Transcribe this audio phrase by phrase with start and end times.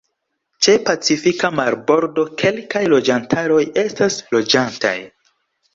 [0.67, 4.99] Ĉe Pacifika marbordo kelkaj loĝantaroj estas loĝantaj.